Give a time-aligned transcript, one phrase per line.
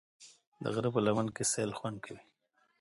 [0.63, 2.21] د غره په لمن کې سیل خوند کوي.